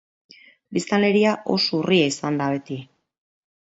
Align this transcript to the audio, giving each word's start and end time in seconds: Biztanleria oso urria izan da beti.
Biztanleria 0.77 1.35
oso 1.59 1.81
urria 1.85 2.11
izan 2.17 2.43
da 2.43 2.53
beti. 2.57 2.85